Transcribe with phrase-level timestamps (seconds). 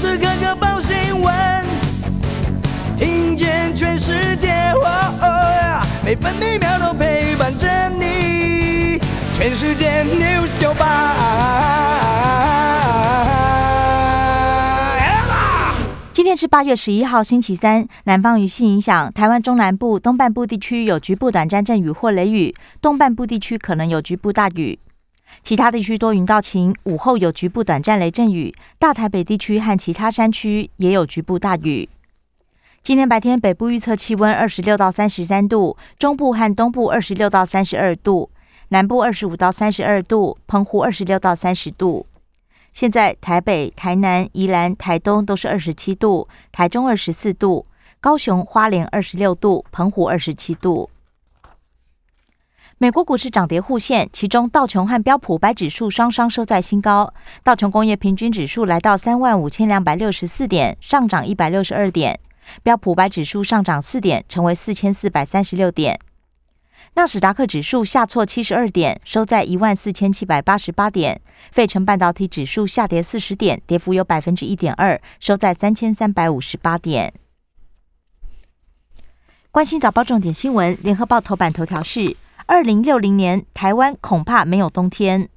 [0.00, 1.34] 时刻刻报新闻，
[2.96, 4.72] 听见全世界，
[6.02, 8.98] 每分每秒都陪伴着你。
[9.34, 11.16] 全世界 news 九八。
[16.14, 17.86] 今天是八月十一号，星期三。
[18.04, 24.78] 南方雨系影响台湾中南部、东半部地区有局部短暂阵雨或雷雨，东半部地区可能有局部大雨。
[25.42, 28.54] 其他地区多云到晴，午后有局部短暂雷阵雨。
[28.78, 31.88] 大台北地区和其他山区也有局部大雨。
[32.82, 38.30] 今天白天北部预测气温二十六到三十三度，中部和东部二十六到三十二度，
[38.68, 42.06] 南部二十五到三十二度，澎湖二十六到三十度。
[42.72, 47.66] 现在台北、台南、宜兰、台东都是二十七度，台中二十四度，
[48.00, 50.88] 高雄、花莲二十六度，澎湖二十七度。
[52.82, 57.12] 美国股市涨跌互现，其中道琼和标普白指数双双收在新高。
[57.44, 62.14] 道琼工业平均指数来到三万五千两百六十四点，上涨一百六十二点；
[62.62, 66.00] 标普白指数上涨四点，成为四千四百三十六点。
[66.94, 71.20] 纳斯达克指数下挫七十二点，收在一万四千七百八十八点。
[71.52, 77.12] 费城半导体指数下跌四十点，跌幅有百分之一点二，收在三千三百五十八点。
[79.50, 82.16] 关心早报重点新闻，联合报头版头条是。
[82.50, 85.28] 二零六零年，台湾恐怕没有冬天。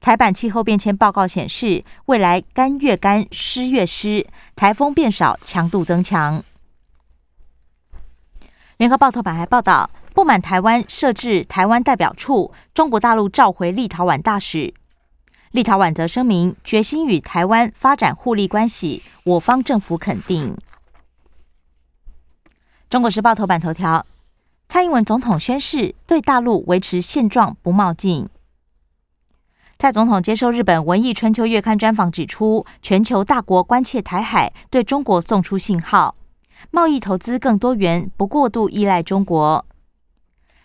[0.00, 6.42] 台版气候变迁报告显示，未来干越干，湿越湿，台风变少，强度增强。
[8.78, 14.72] 联合报头版还报道，不满台湾设置台湾代表处，中国大陆召回立陶宛大使。
[15.50, 20.56] 立陶宛则声明，决心与台湾发展互利关系，我方政府肯定。
[22.88, 24.06] 中国时报头版头条。
[24.72, 28.28] 蔡英文总统宣誓对大陆维持现状不冒进。
[29.80, 36.14] 蔡总统接受日本《文艺春秋月刊》专访指出，全球大国关切台海，对中国送出信号，
[36.70, 39.66] 贸易投资更多元，不过度依赖中国。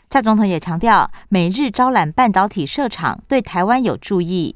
[0.08, 4.56] 蔡总统也强调，美日招揽半导体设厂对台湾有助益。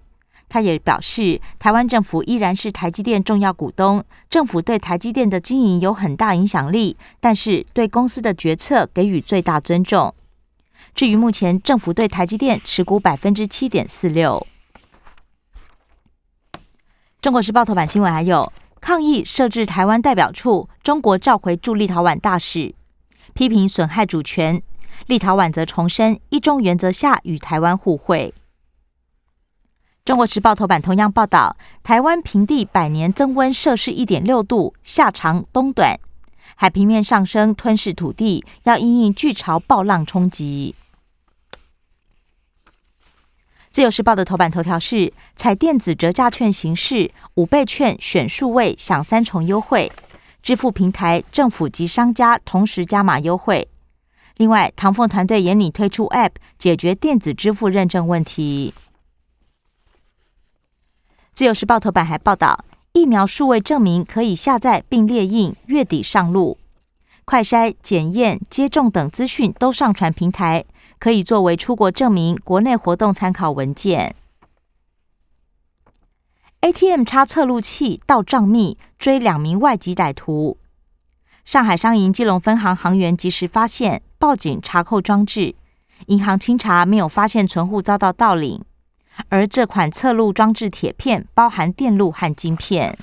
[0.49, 10.13] 他也表示，台湾政府依然是台积电重要股东，政府对台积电的经营有很大影响力，但是对公司的决策给予最大尊重。
[10.95, 14.45] 至于目前政府对台积电持股百分之七点四六。
[17.21, 18.51] 中国时报头版新闻还有
[18.81, 22.73] 抗议设置台湾代表处，中国召回驻立陶宛大使，
[23.33, 24.61] 批评损害主权。
[25.07, 28.33] 立陶宛则重申一中原则下与台湾互惠。
[30.09, 35.99] 中国时报头版同样报道，台湾平地百年增温摄氏一点六度，夏长冬短，
[36.55, 40.73] 海平面上升吞噬土地，要因应巨潮暴浪冲击。
[43.69, 49.91] 自由时报的头版头条是：采电子折价券形式，五倍券选数位享三重优惠，
[50.41, 53.69] 支付平台、政府及商家同时加码优惠。
[54.37, 58.73] 另外，唐凤团队也拟推出 App 解决电子支付认证问题。
[61.39, 66.57] 自由时报头版还报道，疫苗数位证明可以下载并列印，月底上路。
[67.23, 70.65] 快筛、检验、接种等资讯都上传平台，
[70.99, 74.17] 可以作为出国证明、国内活动参考文件。
[76.59, 80.57] ATM 插测录器盗账密，追两名外籍歹徒。
[81.45, 85.55] 上海商银基隆分行行员及时发现，报警查扣装置，
[86.07, 88.61] 银行清查没有发现存户遭到盗领。
[89.27, 92.97] 而这款侧录装置铁片包含电路和晶片。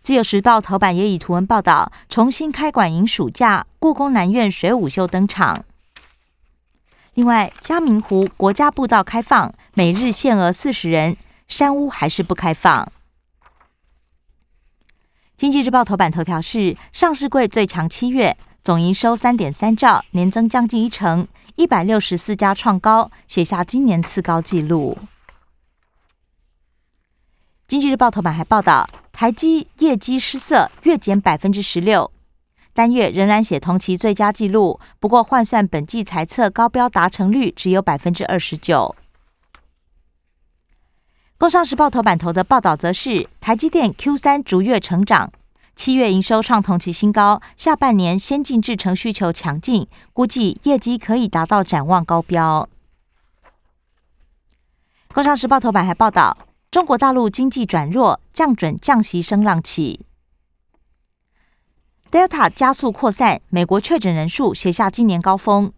[0.00, 5.64] 自由时报头版也以图文报道，重新开馆迎暑假，故宫南院水舞秀登场。
[7.14, 11.16] 另外，嘉明湖国家步道开放，每日限额四十人，
[11.48, 12.90] 山屋还是不开放。
[15.36, 21.28] 经济日报头版头条是上市柜最强七月，总营收三点三兆，年增将近一成。
[21.58, 24.96] 一百六十四家创高，写下今年次高纪录。
[27.66, 32.12] 经济日报头版还报道，台积业绩失色，月减百分之十六，
[32.72, 34.78] 单月仍然写同期最佳纪录。
[35.00, 38.94] 不过换算本季财测高标达成率只有百分之二十九。
[41.38, 45.32] 工商时报头版头的报道则是，台积电 Q 三逐月成长。
[45.78, 52.68] 七月营收创同期新高，下半年先进制程需求强劲，估计业绩可以达到展望高标。
[55.14, 56.36] 工商时报头版还报道，
[56.72, 60.04] 中国大陆经济转弱，降准降息声浪起
[62.10, 65.72] ，Delta 加速扩散，美国确诊人数写下今年高峰，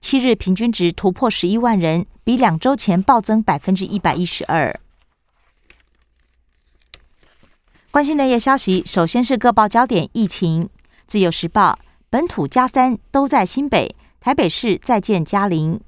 [0.00, 4.80] 七日平均值突破十一万人，比两周前暴增百分之一百一十二。
[7.92, 10.70] 关心内页消息，首先是各报焦点疫情。
[11.06, 11.78] 自由时报
[12.08, 15.78] 本土加三都在新北，台北市再见加零。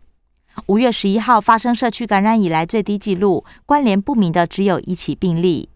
[0.66, 5.70] 五月十一号发生社区感染以来最低纪录，关联不明的只有一起病例。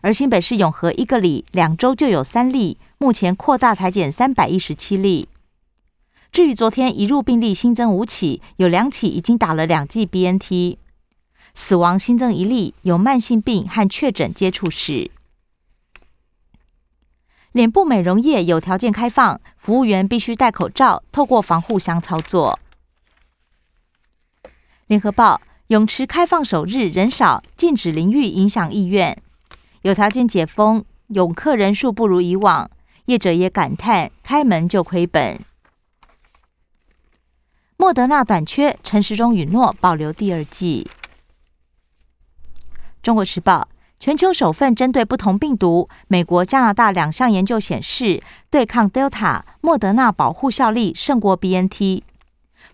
[0.00, 5.28] 而新北市永和一个里两周就有三例，目前扩大裁减三百一十七例。
[6.32, 10.78] 至于昨天一入病例新增五起，有两起已经打了两剂 BNT，
[11.52, 15.10] 死亡新增一例，有慢性病和确诊接触史。
[17.52, 22.58] 脸部美容业有条件开放，服务员必须戴口罩，透过防护箱操作。
[24.86, 29.22] 联合报泳池开放首日人少，禁止淋浴影响意愿。
[29.82, 32.70] 有条件解封，泳客人数不如以往，
[33.06, 35.38] 业者也感叹开门就亏本。
[37.76, 40.90] 莫德纳短缺，陈时中允诺保留第二季。
[43.02, 43.68] 中国时报。
[44.02, 48.20] 全球首份针对不同病毒，美国、加拿大两项研究显示，
[48.50, 52.02] 对抗 Delta，莫德纳保护效力胜过 BNT。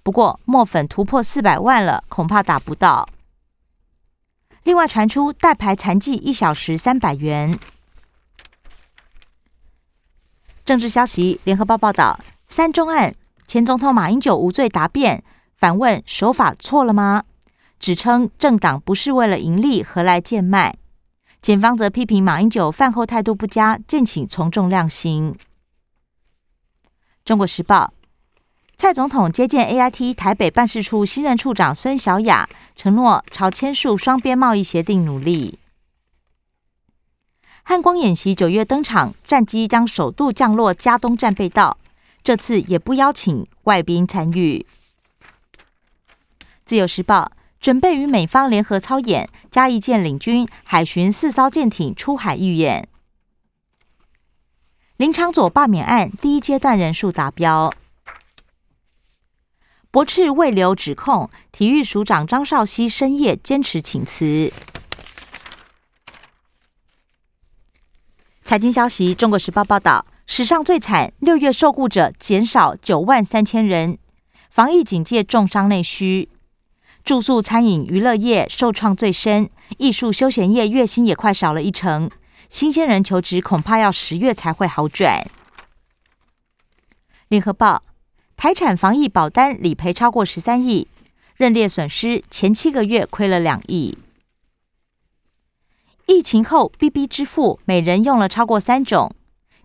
[0.02, 3.06] 不过，墨粉突破四百万了，恐怕打不到。
[4.62, 7.58] 另外传出代牌残疾一小时三百元。
[10.64, 13.14] 政治消息，联合报报道，三中案
[13.46, 15.22] 前总统马英九无罪答辩，
[15.54, 17.24] 反问手法错了吗？
[17.78, 20.74] 指称政党不是为了盈利，何来贱卖？
[21.40, 25.36] 检方则批评马英九饭后态度不佳，敬请从重量刑。
[27.24, 27.94] 中国时报，
[28.76, 35.58] 蔡总统接见 AIT 台北办事处新任处长孙小雅，承诺朝签署双边贸易协定努力。
[37.62, 41.78] 汉光演习九月登场，战机将首度降落加东战备道，
[42.24, 44.66] 这次也不邀请外宾参与。
[46.66, 47.32] 自由时报。
[47.60, 52.88] 准备与美方联合操演，加义舰领军海巡四艘舰艇出海预演。
[54.96, 57.72] 林长佐罢免案第一阶段人数达标。
[59.90, 64.52] 驳斥未留指控，体育署长张少熙深夜坚持请辞。
[68.42, 73.98] 财经消息，《中国时报》报道，史上最惨，六月受雇者减少九万三千人，
[74.50, 76.28] 防疫警戒重伤内需。
[77.04, 79.48] 住宿、餐饮、娱乐业受创最深，
[79.78, 82.10] 艺术休闲业月薪也快少了一成。
[82.48, 85.26] 新鲜人求职恐怕要十月才会好转。
[87.28, 87.82] 联合报：
[88.36, 90.86] 台产防疫保单理赔超过十三亿，
[91.36, 93.98] 认列损失前七个月亏了两亿。
[96.06, 99.14] 疫情后，B B 支付每人用了超过三种，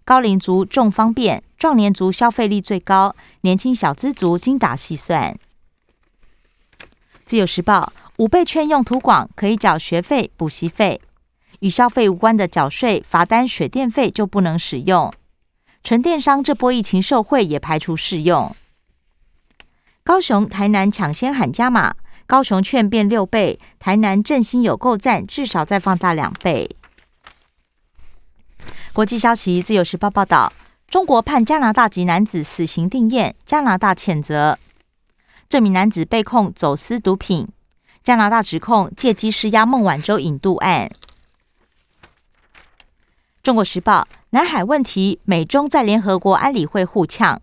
[0.03, 5.37] 高龄族重方便，壮年族消费力最高，年轻小资族精打细算。
[7.33, 10.99] 自由时报五倍券用途广，可以缴学费、补习费；
[11.61, 15.11] 与消费无关的缴税、罚单、水电费就不能使用。
[15.83, 18.55] 纯电商这波疫情受惠也排除适用。
[20.03, 21.95] 高雄、台南抢先喊加码，
[22.27, 26.69] 高雄券变六倍，台南振兴有够赞，至少再放大两倍。
[28.93, 30.53] 国际消息，自由时报报道，
[30.87, 34.59] 中国判加拿大籍男子死刑定验，加拿大谴责。
[35.53, 37.47] 这名男子被控走私毒品，
[38.03, 40.89] 加拿大指控借机施压孟晚舟引渡案。
[43.43, 47.39] 中国时报：南海问题，美中在联合国安理会互呛，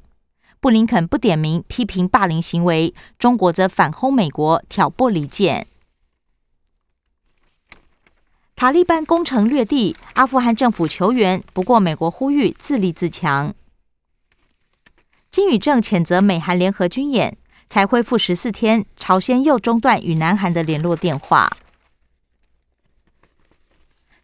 [0.59, 5.65] 布林肯不点名批评霸凌行为，中国则反轰美国挑拨离间。
[8.57, 13.55] 塔利班攻城略地，阿富汗政府求援，不过美国呼吁自立自强。
[15.31, 17.37] 金宇正谴责美韩联合军演。
[17.71, 21.49] 才恢复十四天，朝鲜又中断与南韩的联络电话。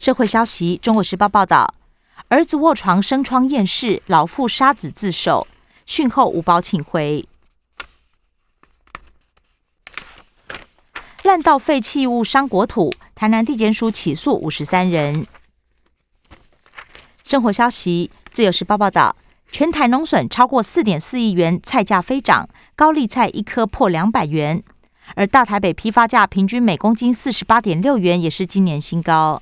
[0.01, 1.73] 社会消息：中国时报报道，
[2.27, 5.47] 儿子卧床生疮厌世，老父杀子自首，
[5.87, 7.25] 讯后无保请回。
[11.23, 15.25] 滥倒废弃物伤国土，台南地检署起诉五十三人。
[17.23, 19.15] 生活消息：自由时报报道。
[19.51, 24.63] 全台农损超过四点四亿元，菜价飞涨，高丽菜一颗破两百元，
[25.15, 29.41] 而大台北批发价平均每公斤四十八点六元，也是今年新高。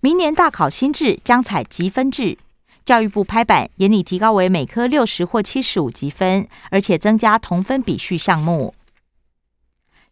[0.00, 2.38] 明年大考新制将采积分制，
[2.84, 8.74] 教育部拍板，严拟提高为每科六十或七十五积分，而且增加同分比序项目。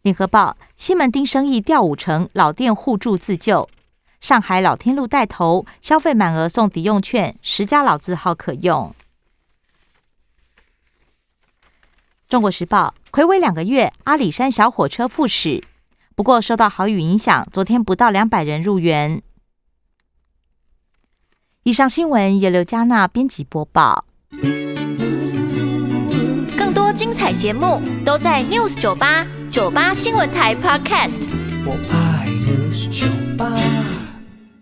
[0.01, 3.69] 联合报：西门町生意掉五成，老店互助自救。
[4.25, 8.91] 上海老天路带头消费满额送抵用券，十家老字号可用。
[12.27, 15.63] 中国时报：魁违两个月，阿里山小火车复驶，
[16.15, 19.21] 不过受到豪雨影响，昨天不到两百人入园。
[21.61, 24.05] 以上新闻由刘嘉娜编辑播报。
[26.57, 31.21] 更多精彩节目都在 News 九八九八新闻台 Podcast。
[31.63, 33.94] 我爱 News 酒吧。